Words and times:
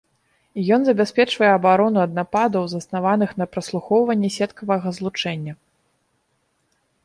Ён 0.77 0.81
забяспечвае 0.87 1.49
абарону 1.57 1.99
ад 2.05 2.11
нападаў, 2.21 2.63
заснаваных 2.73 3.35
на 3.43 3.49
праслухоўванні 3.53 4.29
сеткавага 4.39 4.87
злучэння. 4.99 5.53